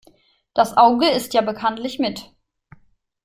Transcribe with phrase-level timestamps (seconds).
[0.55, 2.33] Das Auge isst ja bekanntlich mit.